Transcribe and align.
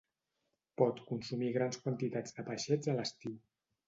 Pot 0.81 1.01
consumir 1.09 1.49
grans 1.57 1.77
quantitats 1.83 2.33
de 2.39 2.47
peixets 2.47 2.91
a 2.95 2.97
l'estiu. 3.01 3.37